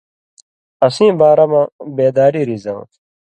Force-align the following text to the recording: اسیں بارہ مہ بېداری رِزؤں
اسیں 0.85 1.13
بارہ 1.19 1.45
مہ 1.51 1.61
بېداری 1.95 2.41
رِزؤں 2.49 2.81